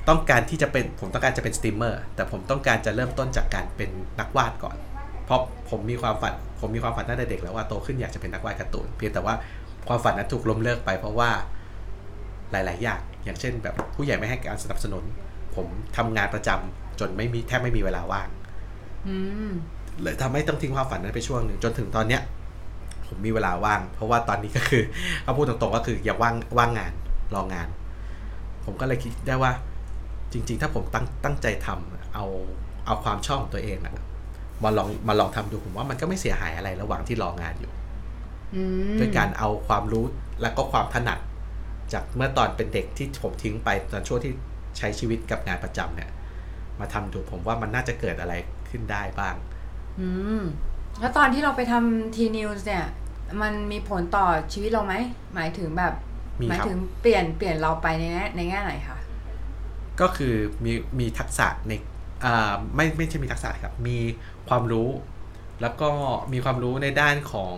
[0.09, 4.77] ต้องการที่จะเป็นผมต้องการจะเป็นสตรีมเมอร์แต่ผมต้องการจะเริ่มต้นจากการเป็นนักวาดก่อน
[5.25, 9.35] เพราะผมมีความฝันผมมีความฝันตั้งแต่เด็กแล้วว่าโตขึ้นอยากจะเป็นนักวาดการ์ตูนเพียงแต่ว่า
[9.87, 11.29] ความฝันนั้นถูกล้มเลิกไปเพราะว่า
[12.51, 15.03] หลาย ๆ อย่าง อย่างเช่น แบบผู้ใหญ่ไม่ให้การสนับสนุน
[15.55, 18.27] ผมทำงานประจำจนไม่มีแทบไม่มีเวลาว่าง
[19.07, 19.15] อื
[19.49, 19.51] ม
[20.01, 22.21] เลยทำให้ต้องทิ้งความฝันนั้นไปช่วงหนึ่งจนถึงตอนเนี้ย
[23.07, 24.83] ผมมีเวลาว่าง เพราะว่าตอนนี้ก็คือ
[25.23, 26.93] เอาพูดตรงๆก็คืออย่าว่างว่างงาน
[27.35, 27.67] รองาน
[28.65, 29.51] ผมก็เลยคิดได้ว่า
[30.33, 32.25] จริง ๆ ถ้าผมตั้งตั้งใจทำเอา
[32.85, 33.95] เอาความชอบของตัวเองอะ
[34.63, 37.71] มาลองมาลองทำดูผมว่ามันก็ไม่เสียหายอะไรระหว่างที่รองานอยู่
[38.55, 38.61] อื
[38.93, 40.05] มด้วยการเอาความรู้
[40.41, 41.19] และก็ความถนัด
[41.93, 44.33] จากเมื่อตอนเป็นเด็กที่ผมทิ้งไปตอนช่วงที่
[44.77, 46.09] ใช้ชีวิตกับงานประจำเนี่ย
[46.79, 48.33] มาทำดูผมว่ามันน่าจะเกิดอะไร
[48.69, 49.35] ขึ้นได้บ้าง
[49.99, 50.07] อื
[50.39, 50.41] ม
[50.99, 52.85] แล้วตอนที่เราไปทำทีนิวส์เนี่ย
[53.41, 54.93] มันมีผลต่อชีวิตเราไหม
[55.35, 55.93] หมายถึงแบบ
[56.39, 58.97] มีหมายครับถึงเปลี่ยนเปลี่ยนเราไปในแง่ในแง่ไหนคะ
[60.01, 61.71] ก็คือมีมีทักษะใน
[62.25, 63.97] อ่าไม่ไม่ใช่มีทักษะครับ มี
[64.49, 64.89] ความรู้
[65.61, 65.89] แล้วก็
[66.33, 67.55] มีความรู้ในด้านของ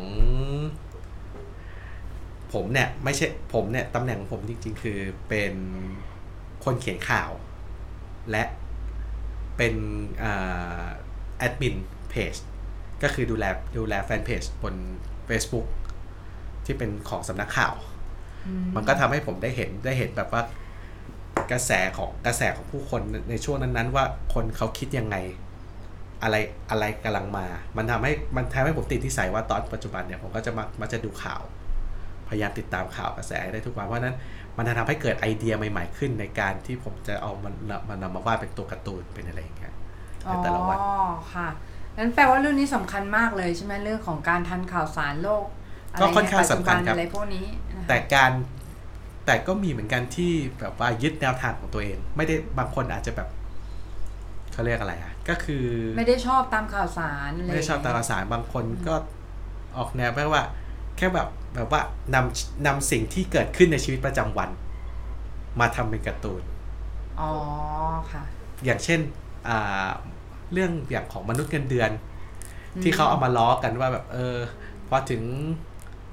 [2.53, 5.53] ผมเนี่ยไม่ใช่ผมเนี่ยตำแหน่งของผมจริง ๆ คือเป็น
[6.63, 7.31] คนเขียนข่าว
[8.31, 8.43] และ
[9.57, 9.75] เป็น
[10.19, 11.75] แอดมิน
[12.09, 12.33] เพจ
[13.03, 13.45] ก็คือดูแล
[13.77, 14.75] ดูแลแฟนเพจบน
[15.29, 15.67] Facebook
[16.65, 17.73] ที่เป็นของสำนักข่าว
[18.75, 20.41] มันก็ทำให้ผมได้เห็นได้เห็นแบบว่า
[21.51, 25.15] กระแสของกระแสของผู้คนในช่วงนั้นๆ ว่าคนเขาคิดยังไง
[26.23, 26.35] อะไร
[26.69, 27.45] อะไรกำลังมา
[27.77, 31.41] มันทำให้มันทำให้ผมติดที่ใส่ว่าตอนปัจจุบันเนี่ยผมก็จะมามาจะดูข่าว
[32.29, 34.15] พยายามติดตามข่าวกระแสให้ได้ทุกวันเพราะฉะนั้น
[34.57, 37.53] มันจะทำให้เกิดไอเดียใหม่ ๆ ขึ้นในการที่ผมจะเอามัน
[37.89, 39.73] มันนำมาวาดเป็นตัวการ์ตูนเป็นอะไรอย่างเงี้ย
[40.27, 40.79] อ๋ในอแต่ละวัน
[41.33, 41.47] ค่ะ
[41.97, 48.31] นั้นแปลว่าเรื่องนี้สำคัญมากเลยใช่ไหมเรื่องของการทันข่าวสารโลกะไรก็ค่อนข้างใปัจจุสำคัญครับอะไรพวกนี้นะคะแต่การ
[49.25, 53.27] แต่ก็มีเหมือนกันที่แบบว่ายึดแนวทางของตัวเอง ไม่ได้บางคนอาจจะแบบ
[54.53, 55.65] เขาเรียกอะไรอะก็คือ
[55.97, 58.95] ไม่ได้ชอบตามข่าวสาระรไม่ได้ชอบตามข่าวสารบางคนก็
[59.77, 60.43] ออกแนวแบบว่า
[60.97, 61.81] แค่แบบแบบว่า
[62.13, 64.49] นำนำสิ่งที่เกิดขึ้นในชีวิตประจำวัน
[65.59, 66.41] มาทำเป็นการ์ตูน
[67.19, 67.31] อ๋อ
[68.11, 68.23] ค่ะ
[68.65, 68.99] อย่างเช่น
[69.47, 69.89] อ่า
[70.53, 71.91] เรื่องอย่างของมนุษย์เงินเดือน
[72.83, 74.37] ที่เขาเอามาล้อกันว่าแบบเออ
[74.89, 75.21] พอถึง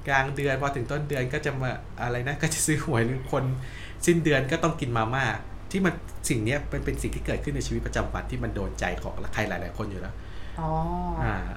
[0.08, 1.70] กลางเดือนพอถึงต้นเดือนก็จะมา
[2.02, 3.44] อะไรนะก็จะซื้อหวยหนึ่งคน
[4.06, 5.24] สิ้นเดือนก็ต้องกินมาม่า
[5.70, 5.94] ที่มัน
[6.28, 10.23] สิ่งเนี้ยเป็นเป็นสิ่งที่เกิดขึ้นในชีวิตประจำวันที่มันโดนใจของใครหลาย ๆ คนอยู่แล้วอ๋ออ่า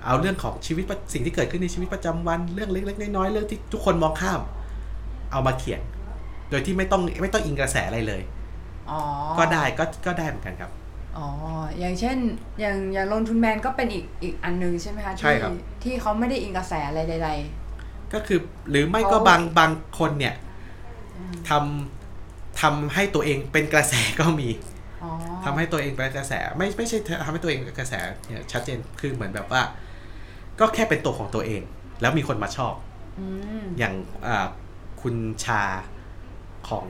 [0.06, 4.42] เอาเรื่องของชีวิตประสิ่งที่เกิดขึ้นในชีวิตประจำวันเรื่องเล็ก ๆ น้อยๆเรื่องที่ทุกคนมองข้าม
[5.32, 5.82] เอามาเขียน
[6.50, 8.22] โดยที่ไม่ต้องไม่ต้องอิงกระแสอะไรเลย
[8.90, 9.00] อ๋อ
[9.40, 10.72] ก็ได้ก็ก็ได้เหมือนกันครับ
[11.18, 11.28] อ๋อ
[11.80, 12.18] อย่างเช่น
[12.60, 15.52] อย่างอย่างลงทุนแมนก็เป็นอีกอีกอันหนึงใช่ไหมคะใช่ที่ครับ
[15.84, 17.30] ที่เขาไม่ได้อิงกระแสอะไรใด
[18.14, 20.36] ก็คือหรือไม่ก็เขาบางบางคนเนี่ย
[21.50, 24.77] ทำทำให้ตัวเองเป็นกระแสก็มีๆอ๋อ
[25.46, 27.94] ทำให้ตัวเองเป็นกระแส ไม่ไม่ใช่ทำให้ตัวเองเป็นกระแส
[28.28, 29.62] เนี่ยชัดเจนคือเหมือนแบบว่า
[30.60, 31.62] ก็แค่เป็นตัวของตัวเอง
[32.02, 32.74] แล้วมีคนมาชอบ
[33.20, 33.26] อื
[33.64, 33.94] มอย่าง
[34.28, 34.48] อ่า
[35.02, 35.64] คุณชา
[36.70, 36.88] ของ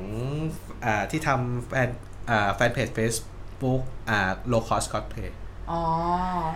[0.86, 1.90] อาที่ทำแฟน
[2.30, 5.32] อ่าแฟนเพจ Facebook อ่า low cost cosplay
[5.72, 5.82] อ๋อ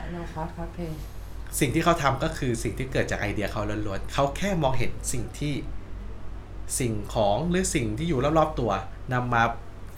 [0.10, 0.99] low cost cosplay
[1.60, 5.54] สิ่งที่เขาทำก็คือสิ่งที่เกิดจากไอเดียเขาล้วนๆเขาแค่มองเห็นสิ่งที่
[6.80, 8.71] สิ่งของหรือสิ่งที่อยู่รอบๆตัว
[9.13, 9.43] นำมา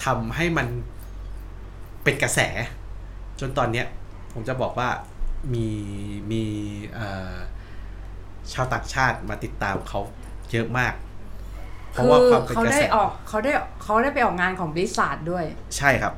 [0.06, 0.68] ทำให้มัน
[2.04, 2.40] เป็นกระแส
[3.40, 3.86] จนตอนเนี้ย
[4.34, 4.90] ผมจะบอกว่า
[5.54, 5.68] มี
[6.32, 6.44] มี
[6.94, 7.36] เอ่อ
[8.54, 10.02] ชาวต่างชาติมาติดตามเขา
[10.52, 10.94] เยอะมาก
[11.92, 13.52] เพคืราะว่าอความเป็นเขากระได้แสออกเขาได้
[13.84, 15.46] เขาได้ไปออกงานของบริษัทด้วย
[15.78, 16.14] ใช่ครับ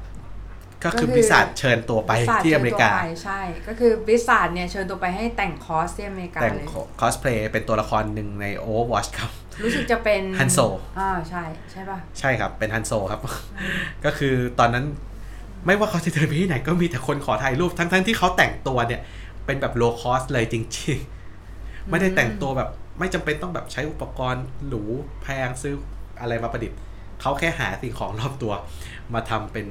[0.84, 6.68] ก็คือก็คือบริษัทเชิญตัวไป Blizzard ที่อเมริกาชิญตัวไปใช่ ก็คือบริษัทเนี่ยเชิญตัวไปให้แต่งคอสที่อเมริกาแต่งเลย
[7.00, 9.32] คอสเพลย์เป็นตัวละครหนึ่งใน Overwatch ครับ
[9.64, 13.22] รู้สึกจะเป็น Han Solo อ่าใช่ใช่ป่ะ ใช่ครับเป็น Han Solo ครับ
[14.06, 14.86] ก็คือตอนนั้น
[15.66, 19.02] ไม่ว่าเขาจะเดินไปที่ไหนก็มีแต่คนขอถ่ายรูปทั้งๆที่เขาแต่งตัวเนี่ย
[19.46, 20.98] เป็นแบบ low cost เลยจริง
[21.44, 24.84] ๆ ไม่ได้แต่งตัวแบบ ไม่จำเป็นต้องแบบใช้อุปกรณ์หรู
[25.22, 25.76] แพงซื้อ
[26.22, 26.78] อะไรมาประดิษฐ์
[27.22, 28.54] เขาแค่หาสิ่งของรอบตัว
[29.14, 29.68] มาทำเป็น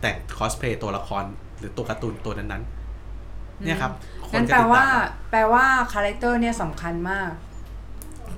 [0.00, 1.24] แต่งคอสเพลย์ตัวละคร
[1.58, 3.92] หรือตัวการ์ตูนตัวนั้นๆ เนี่ยครับ
[4.28, 4.86] คงั้นก็แปลติดตมว่า
[5.30, 7.30] แปลว่าคาแรคเตอร์เนี่ยสำคัญมาก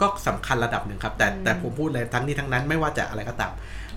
[0.00, 3.53] ก็สำคัญระดับหนึ่งครับ แต่แต่ผมพูดเลยทั้งนี้ทั้งนั้นไม่ว่าจะอะไรก็ตาม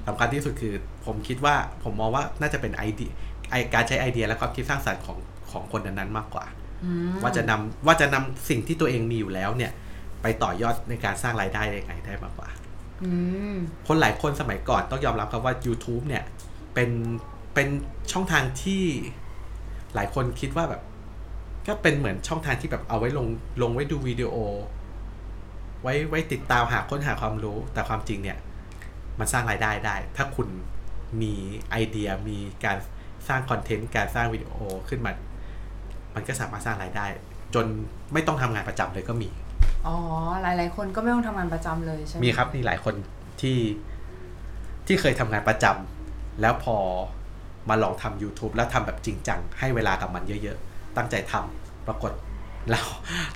[0.08, 0.74] สำคัญที่สุดคือ
[1.06, 3.12] ผมคิดว่าผมมองว่าน่าจะเป็นไอเดีย
[3.52, 5.18] ไอการใช้ไอเดียและความคิดสร้างสรรค์ของ
[5.52, 6.46] ของคนนั้นๆมากกว่า
[6.86, 9.72] อืมว่าจะนำว่าจะนำสิ่งที่ตัวเองมีอยู่แล้วเนี่ย
[10.22, 12.50] ไปต่อยอดในการสร้างรายได้ได้ยังไงได้มากกว่า
[13.04, 13.12] อื
[13.54, 13.56] ม
[13.88, 16.24] คนหลายคนสมัยก่อนต้องยอมรับครับว่า YouTube เนี่ย
[16.74, 16.90] เป็น
[17.54, 17.68] เป็น
[18.12, 18.84] ช่องทางที่
[19.96, 20.82] หลายคนคิดว่าแบบ
[21.68, 23.28] ก็เป็นเหมือนช่องทางที่แบบเอาไว้ลง
[23.62, 24.36] ลงไว้ดูวิดีโอ
[25.82, 28.38] ไว้ไว้ติดตามหาค้นหาความรู้แต่ความจริงเนี่ย
[29.20, 30.48] มันสร้างรายได้ได้ ถ้าคุณ
[31.22, 31.34] มี
[31.72, 32.78] ไอเดียมีการ
[33.28, 34.54] สร้างคอนเทนต์การสร้างวิดีโอ
[34.90, 35.12] ขึ้นมา
[36.16, 37.06] มันก็สามารถสร้างรายได้
[37.56, 37.66] จน
[38.14, 39.30] ไม่ต้องทำงานประจำเลยก็มี
[39.88, 39.96] อ๋อ
[40.42, 42.96] หลาย ๆ คนก็ไม่ต้องทำงานประจำเลยใช่ไหมมีครับมีหลายคน
[43.42, 43.58] ที่
[44.88, 46.78] ที่เคยทำงานประจำแล้วพอ
[47.70, 52.12] มาลองทำ YouTube แล้วทำแบบจริงจัง ให้เวลากับมันเยอะๆ ตั้งใจทำปรากฏ
[52.70, 52.82] เรา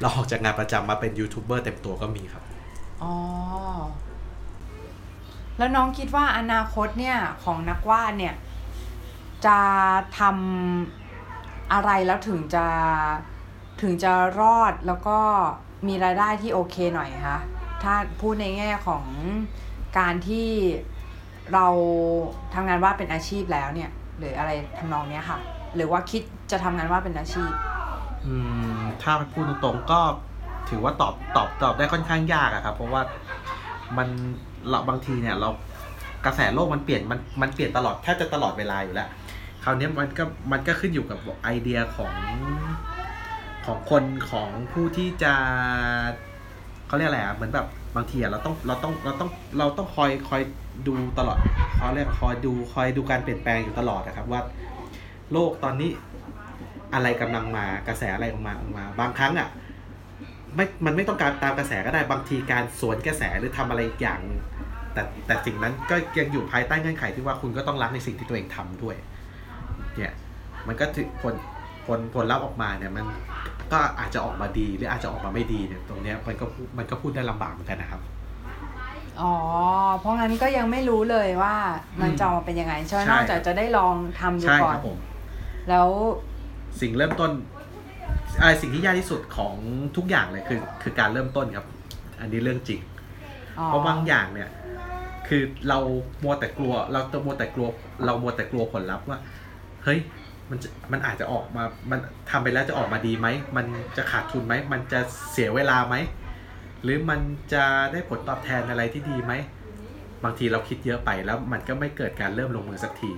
[0.01, 2.43] เราออกจากงานประจำมาเป็นยูทูบเบอร์เต็มตัวก็มีครับ
[3.01, 3.11] อ๋อ
[5.61, 8.35] แล้วน้องคิดว่าอนาคตเนี่ยของนักวาดเนี่ย
[9.45, 9.59] จะ
[10.19, 12.65] ทำอะไรแล้วถึงจะ
[13.81, 15.19] ถึงจะรอดแล้วก็
[15.87, 17.39] มีรายได้ที่โอเคหน่อยคะ
[17.83, 19.03] ถ้าพูดในแง่ของ
[19.99, 20.49] การที่
[21.53, 21.67] เรา
[22.53, 25.39] ทำงานวาดเป็นอาชีพแล้วเนี่ย หรืออะไรทำนองเนี้ยค่ะ
[25.75, 26.21] หรือว่าคิด
[26.51, 27.51] จะทำงานวาดเป็นอาชีพ
[28.25, 28.35] อื
[28.77, 29.99] มถ้าพูดตรงๆก็
[30.69, 33.01] ถือว่าตอบตอบตอบได้ค่อนข้างยากอะครับ เพราะว่า
[33.97, 34.09] มัน
[34.69, 35.49] เราบางทีเนี่ยเรา
[36.25, 39.09] กระแสโลกมันเปลี่ยนมันมันเปลี่ยนตลอดแทบจะตลอดเวลาอยู่แล้ว
[39.63, 42.13] คราวนี้มันก็มันก็ขึ้นอยู่กับไอเดียของ
[43.65, 45.33] ของคนของผู้ที่จะ
[46.87, 50.41] เขาเรียกอะไรอะเหมือนแบบบางทีอะเราต้องเราต้องเราต้องเราต้องคอยคอย
[50.87, 51.37] ดูตลอด
[51.75, 54.41] เขาเรียกคอยดูคอยดูการเปลี่ยนแปลงอยู่ตลอดนะครับว่า
[55.31, 55.89] โลกตอนนี้
[56.93, 59.49] อะไรกำลังมากระแสอะไรออกมาออกมา บางครั้งอะ
[60.55, 64.19] ไม่มันไม่ต้องการตามกระแสก็ได้บางทีการสวนกระแสหรือทำอะไรอีกอย่าง
[64.93, 68.95] แต่แต่สิ่งนั้นก็ยังอยู่ภายใต้เงื่อนไขที่ว่าคุณก็ต้องรักในสิ่งที่ตัวเองทำด้วย
[69.97, 70.13] เนี่ย
[70.67, 71.35] มันก็ถึงผล
[71.87, 73.05] ผลผลลัพธ์ออกมาเนี่ยมัน
[73.71, 78.01] ก็อาจจะออกมาดีหรืออาจจะออกมาไม่ดีเนี่ยตรงเนี้ยมันก็พูดมันก็พูดได้ลำบากเหมือนกันนะครับ
[79.21, 79.33] อ๋อ
[79.99, 81.55] เพราะงั้นก็ยังไม่รู้เลยว่า
[82.01, 84.97] มันจะออกมาเป็นยังไงใช่ไหมใช่นอกจากจะได้ลองทำดูใช่ก่อคนรับผม
[85.69, 85.87] แล้ว
[86.81, 87.31] สิ่งเริ่มต้น
[88.39, 89.53] อะไรสิ่งที่ยากที่สุดของ
[89.97, 91.65] ทุกอย่างเลยคือ คือการเริ่มต้นครับ
[92.19, 92.79] อันนี้เรื่องจริง
[93.59, 94.49] อ๋อเพราะบางอย่างเนี่ย
[95.27, 95.79] คือเรา
[96.23, 97.67] มัวแต่กลัว เราตัวมัวแต่กลัว
[98.05, 99.19] เรามัวแต่กลัวผลลัพธ์ว่า
[99.83, 99.99] เฮ้ย
[100.49, 103.65] มันจะมันอาจจะออกมา มันทำไปแล้วจะออกมาดีไหม มัน
[103.97, 104.99] จะขาดทุนไหม มันจะ
[105.31, 105.95] เสียเวลาไหม
[106.83, 107.19] หรือมัน
[107.53, 109.33] จะได้ผลตอบแทนอะไรที่ดีไหม
[110.23, 113.11] บางทีเราคิดเยอะไปแล้ว มันก็ไม่เกิดการเริ่มลงมือสักที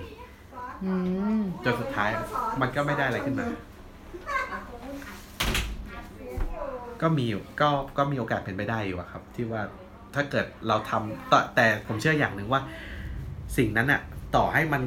[0.84, 0.92] อื
[1.40, 2.10] มจนสุดท้าย
[2.60, 3.46] มันก็ไม่ได้อะไรขึ้นมา
[7.04, 9.62] ก็มีอยู่ก็ก็มีโอกาสเป็นไปได้อยู่อะครับ ที่ว่า
[10.14, 12.60] ถ้าเกิดเราทำแต่แต่ผมเชื่ออย่างหนึ่งว่า
[13.56, 14.00] สิ่งนั้นอะ
[14.36, 14.82] ต่อให้มัน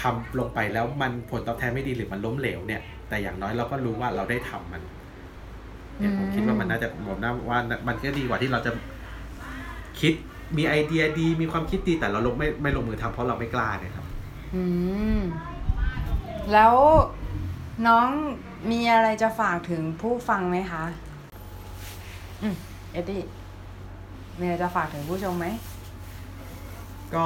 [0.00, 4.82] ทำลงไปแล้วมันผลตอบแทนไม่ดีหรือมันล้มเหลวเนี่ย แต่อย่างน้อยเราก็รู้ว่าเราได้ทำมัน
[5.98, 8.72] เนี่ยผมคิดว่ามันน่าจะผมน่าว่ามันก็ดีกว่าที่เราจะ
[10.00, 10.12] คิด
[10.56, 14.06] มีไอเดียดี มีความคิดดีแต่เราลงไม่ไม่ลงมือทำเพราะเราไม่กล้าเนี่ยครับ
[14.54, 14.62] อื
[15.18, 15.20] ม
[16.52, 16.74] แล้ว
[17.86, 18.08] น้อง
[18.70, 20.84] มีอะไรจะฝากถึงผู้ฟังไหมคะ
[22.42, 22.54] อืม
[22.92, 23.22] เอ็ดดี้
[24.38, 25.46] มีอะไรจะฝากถึงผู้ชมไหม
[27.14, 27.24] ก็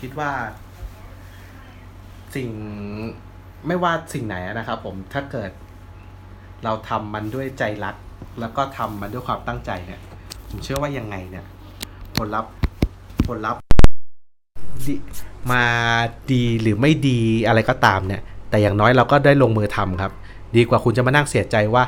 [0.00, 0.30] คิดว่า
[2.34, 2.48] สิ่ง
[3.66, 5.50] ไม่ว่าสิ่งไหนนะครับผมถ้าเกิด
[6.64, 7.96] เราทำมันด้วยใจรัก
[8.40, 10.00] แล้วก็ทำมันด้วยความตั้งใจเนี่ย
[10.48, 11.44] ผมเชื่อว่ายังไงเนี่ย
[12.16, 12.50] ผลลัพธ์
[13.28, 13.60] ผลลัพธ์
[14.86, 14.94] ดี
[15.52, 15.64] มา
[16.32, 20.12] ดีหรือไม่ดีอะไรก็ตามเนี่ย แต่อย่างน้อยเราก็ได้ลงมือทำครับ
[20.56, 21.84] ดีกว่าคุณจะมานั่งเสียใจว่า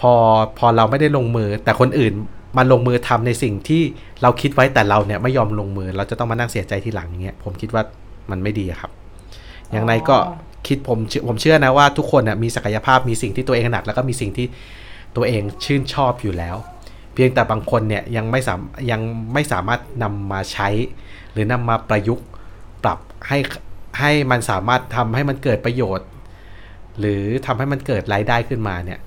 [0.00, 0.12] พอ
[0.58, 2.14] พอเราไม่ได้ลงมือ แต่คนอื่น
[2.56, 3.82] มาลงมือทำในสิ่งที่
[4.22, 7.82] เราคิดไว้แต่เราเนี่ยไม่ยอมลงมือ เราจะต้องมานั่งเสียใจทีหลังอย่างเงี้ยผมคิดว่า
[8.30, 8.90] มันไม่ดีอะครับ
[9.70, 14.46] อย่างไรก็อ๋อคิดผมเชื่อผมเชื่อนะว่าทุกคนน่ะมีศักยภาพมีสิ่งที่ตัวเองถนัดแล้วก็มีสิ่งที่
[15.16, 16.56] ตัวเองชื่นชอบอยู่แล้ว
[17.14, 18.60] เพียงแต่บางคนเนี่ยยังไม่สาม
[18.90, 19.00] ยัง
[19.32, 20.68] ไม่สามารถนำมาใช้
[21.32, 22.26] หรือนำมาประยุกต์
[22.84, 23.38] ปรับให้
[24.00, 26.08] ให้มันสามารถทำให้มันเกิดประโยชน์
[26.98, 28.98] หรือทำให้มันเกิดรายได้ขึ้นมาเนี่ย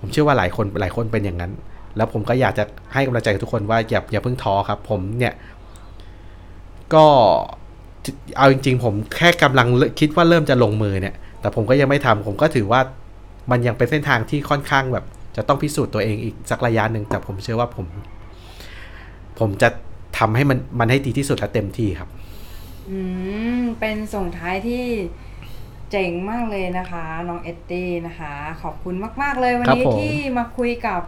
[0.00, 1.52] ผมเชื่อว่าหลายคนหลายคนเป็นอย่างนั้น
[1.96, 5.34] แล้วผมก็อยากจะให้กำลังใจกับทุกคนว่าอย่าอย่าเพิ่งท้อครับ ผมเนี่ย
[6.94, 7.04] ก็
[8.36, 9.66] เอาจริง ๆ ผมแค่กำลัง
[10.00, 12.80] คิดว่าเริ่มจะลงมือเนี่ย แต่ผมก็ยังไม่ทำผมก็ถือว่า
[13.50, 15.04] มันยังเป็นเส้นทางที่ค่อนข้างแบบ
[15.36, 17.86] จะต้องพิสูจน์ตัวเองอีกสักระยะหนึ่งแต่ผมเชื่อว่าผม
[19.38, 19.68] ผมจะ
[20.18, 22.08] ทำให้มันมันให้ดีที่สุดและเต็มที่ครับ
[22.90, 22.98] อื
[23.60, 24.84] มเป็นส่งท้ายที่
[25.90, 31.00] เจ๋งมากเลยนะคะ น้องเอ็ดดี้นะคะ ขอบคุณมาก ๆ เลยวันครับนี้ผม ที่มาคุยกับ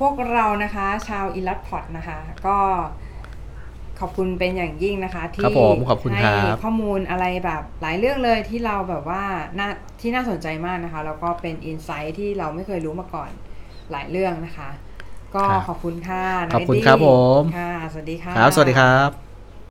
[0.00, 2.58] พวกเรานะคะ ชาว Illust Pod นะคะ ก็
[4.00, 9.22] ขอบคุณเป็นอย่างยิ่งนะคะที่ครับผมขอบคุณให้ครับข้อมูลอะไรแบบหลายเรื่องเลยที่เราแบบว่า
[9.58, 9.68] น่า
[10.00, 13.30] ที่น่าสนใจมากนะคะ แล้วก็เป็นอินไซต์ที่เราไม่เคยรู้มาก่อน
[13.90, 14.70] หลายเรื่องนะคะ
[15.34, 17.08] ก็ครับขอบคุณค่ะน้งขอบคุณเดดี้ครับผ
[17.40, 19.31] ม ค่ะสวัสดีค่ะ ครับ สวัสดีครับ